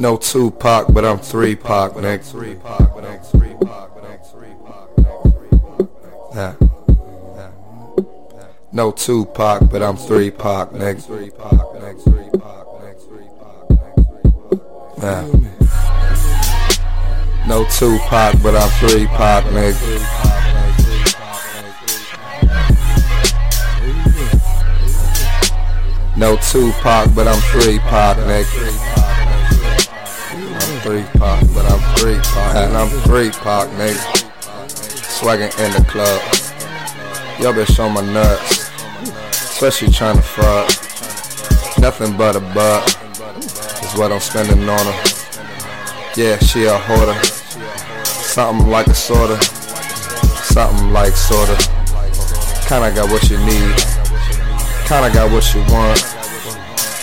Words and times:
No 0.00 0.16
Tupac, 0.16 0.86
but 0.94 1.04
I'm 1.04 1.18
three 1.18 1.54
Pac, 1.54 1.92
nigga. 1.92 2.24
Three 2.24 2.54
Pac, 2.54 2.80
I'm 2.80 3.20
three 3.20 3.54
Pac, 3.60 3.90
I'm 4.02 4.18
three 4.22 4.54
Pac. 6.32 6.56
No 8.72 8.92
Tupac, 8.92 9.70
but 9.70 9.82
I'm 9.82 9.98
three 9.98 10.30
Pac, 10.30 10.70
nigga. 10.70 11.04
Three 11.04 11.28
Pac, 11.28 11.50
nigga. 11.52 12.02
Three 12.02 12.30
Pac. 12.40 12.66
Three 13.04 13.28
Pac. 14.96 15.26
No 17.46 17.66
Tupac, 17.66 18.42
but 18.42 18.56
I'm 18.56 18.70
three 18.80 19.06
Pac, 19.06 19.44
nigga. 19.52 20.00
No 26.16 26.36
Tupac, 26.36 27.14
but 27.14 27.28
I'm 27.28 27.40
three 27.52 27.78
Pac, 27.80 28.16
nigga 28.16 28.99
three 30.82 31.02
Pac, 31.18 31.44
but 31.54 31.64
I'm 31.70 31.96
three 31.96 32.18
Pac, 32.18 32.56
and 32.56 32.76
I'm 32.76 32.88
three 33.04 33.30
Pac, 33.30 33.68
nigga. 33.76 34.00
Swagging 35.04 35.52
in 35.64 35.72
the 35.72 35.84
club. 35.86 36.20
Y'all 37.40 37.52
been 37.52 37.66
showing 37.66 37.94
my 37.94 38.00
nuts, 38.00 38.70
especially 39.32 39.92
trying 39.92 40.16
to 40.16 40.22
fuck. 40.22 40.68
Nothing 41.78 42.16
but 42.16 42.36
a 42.36 42.40
buck 42.40 42.86
is 43.82 43.94
what 43.98 44.12
I'm 44.12 44.20
spending 44.20 44.68
on 44.68 44.78
her. 44.78 45.02
Yeah, 46.16 46.38
she 46.38 46.64
a 46.64 46.78
hoarder. 46.78 47.22
Something 48.04 48.68
like 48.68 48.86
a 48.86 48.94
sorta, 48.94 49.42
something 49.42 50.92
like 50.92 51.12
sorta. 51.12 51.56
Kinda 52.68 52.92
got 52.94 53.10
what 53.10 53.28
you 53.28 53.38
need, 53.38 53.76
kinda 54.86 55.10
got 55.12 55.30
what 55.30 55.54
you 55.54 55.60
want. 55.72 56.00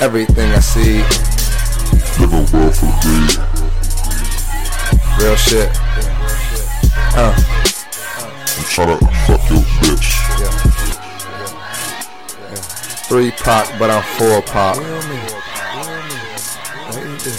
Everything 0.01 0.51
I 0.51 0.59
see. 0.59 1.03
Real 5.27 5.35
shit. 5.35 5.69
Uh. 7.17 7.35
I'm 7.35 8.63
trying 8.63 8.97
to 8.97 9.05
fuck 9.25 9.49
your 9.49 9.59
bitch. 9.83 10.07
Three 13.09 13.31
Pac, 13.31 13.77
but 13.77 13.89
I'm 13.89 14.03
four 14.03 14.41
Pac. 14.43 14.77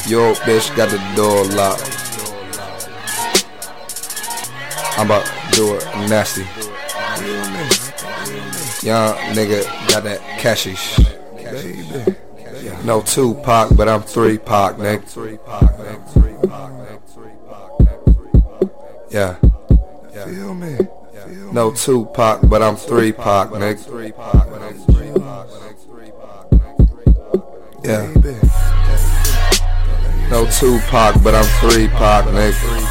Yo, 0.07 0.35
bitch 0.45 0.77
got 0.77 0.91
the 0.91 0.99
door 1.17 1.47
locked. 1.47 1.89
I'm 4.99 5.07
about 5.07 5.25
to 5.25 5.57
do 5.57 5.75
it 5.77 5.85
nasty. 6.11 6.43
Young 8.87 9.15
nigga 9.33 9.65
got 9.89 10.03
that 10.05 10.21
cashish. 10.39 10.99
No 12.85 13.01
Tupac, 13.01 13.75
but 13.75 13.89
I'm 13.89 14.03
three 14.03 14.37
Pac, 14.37 14.75
nigga. 14.77 15.09
Yeah. 19.11 19.37
yeah. 20.15 20.25
Feel 20.27 20.55
me. 20.55 20.77
Feel 20.77 21.53
no 21.53 21.73
Tupac, 21.73 22.41
but 22.49 22.63
I'm 22.63 22.77
three 22.77 23.13
Pac, 23.13 23.49
nigga. 23.49 23.79
Yeah. 27.85 28.13
No 30.29 30.45
Tupac, 30.45 31.23
but 31.23 31.35
I'm 31.35 31.45
three 31.61 31.89
Pac, 31.89 32.27
nigga. 32.27 32.85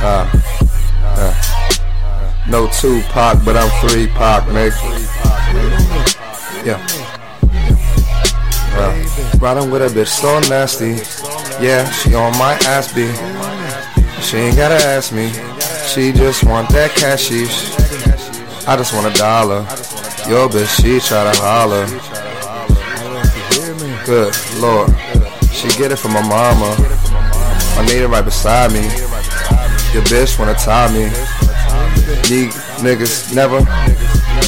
Uh, 0.00 0.30
uh. 1.02 1.34
No 2.48 2.68
Tupac, 2.68 3.44
but 3.44 3.56
I'm 3.56 3.88
three 3.88 4.06
Pac, 4.06 4.44
nigga. 4.44 5.14
Yeah. 6.64 6.86
Uh, 8.76 9.38
riding 9.38 9.70
with 9.70 9.82
a 9.82 9.88
bitch 9.88 10.08
so 10.08 10.38
nasty. 10.48 11.23
Yeah, 11.60 11.88
she 11.90 12.14
on 12.14 12.36
my 12.36 12.54
ass 12.66 12.92
be. 12.92 13.06
She 14.20 14.36
ain't 14.38 14.56
gotta 14.56 14.74
ask 14.74 15.12
me. 15.12 15.30
She 15.86 16.12
just 16.12 16.44
want 16.44 16.68
that 16.70 16.90
cashish. 16.96 17.70
I 18.66 18.76
just 18.76 18.92
want 18.92 19.06
a 19.06 19.16
dollar. 19.16 19.60
Yo, 20.28 20.48
bitch, 20.48 20.82
she 20.82 20.98
try 21.00 21.30
to 21.30 21.40
holler. 21.40 21.86
Good 24.04 24.34
lord, 24.60 24.90
she 25.52 25.68
get 25.78 25.92
it 25.92 25.96
from 25.96 26.12
my 26.12 26.22
mama. 26.22 26.74
I 27.78 27.86
need 27.86 28.02
it 28.02 28.08
right 28.08 28.24
beside 28.24 28.72
me. 28.72 28.82
Your 29.94 30.02
bitch 30.10 30.38
wanna 30.38 30.54
tie 30.54 30.92
me. 30.92 31.04
These 32.28 32.54
niggas 32.82 33.34
never, 33.34 33.60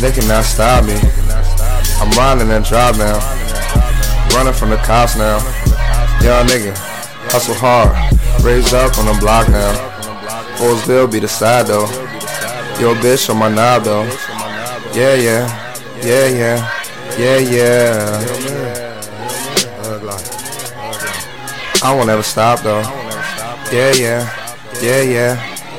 they 0.01 0.13
cannot 0.13 0.45
stop 0.45 0.85
me. 0.85 0.99
I'm 2.01 2.11
riding 2.19 2.51
and 2.51 2.65
drive 2.65 2.99
now. 2.99 3.19
Running 4.35 4.53
from 4.53 4.71
the 4.71 4.77
cops 4.79 5.17
now. 5.17 5.39
Young 6.21 6.47
nigga. 6.47 6.96
Hustle 7.31 7.55
hard, 7.55 7.91
raised 8.43 8.73
up 8.73 8.97
on 8.99 9.07
the 9.07 9.17
block 9.21 9.49
now. 9.49 9.93
Roseville 10.61 11.07
be 11.09 11.19
the 11.19 11.29
side 11.29 11.67
though. 11.67 11.87
Yo, 12.81 12.95
bitch 12.95 13.29
on 13.29 13.37
my 13.39 13.49
knob 13.49 13.85
though. 13.85 14.05
Yeah, 14.95 15.15
yeah, 15.15 15.47
yeah, 16.03 16.29
yeah, 16.29 16.71
yeah, 17.19 17.39
yeah. 17.39 18.37
I 21.83 21.95
won't 21.95 22.09
ever 22.09 22.23
stop 22.23 22.61
though. 22.61 22.83
Yeah, 23.71 23.93
yeah, 23.93 24.31
yeah, 24.81 25.03
yeah, 25.03 25.37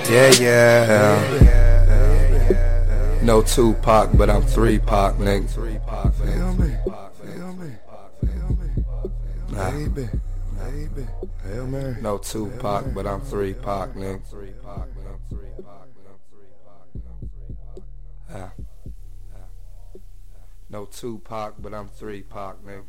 yeah, 0.09 0.31
yeah. 0.39 1.47
No 3.23 3.41
Tupac, 3.41 4.15
but 4.15 4.29
I'm 4.29 4.43
three 4.43 4.79
Pac, 4.79 5.15
nigga. 5.15 5.49
Feel 5.49 5.63
me, 6.53 6.77
feel 7.19 7.53
me, 7.53 7.71
feel 8.21 8.51
me, 8.55 9.87
baby. 9.89 10.09
Baby. 10.57 11.07
Hail 11.43 11.67
Mary. 11.67 11.95
No 12.01 12.17
Tupac, 12.17 12.93
but 12.93 13.05
I'm 13.05 13.21
three 13.21 13.53
Pac, 13.53 13.93
nigga. 13.93 14.21
Yeah. 18.29 18.49
Ah. 18.49 18.51
No 20.69 20.85
Tupac, 20.85 21.55
but 21.59 21.73
I'm 21.73 21.87
three 21.87 22.23
Pac, 22.23 22.57
nigga. 22.57 22.83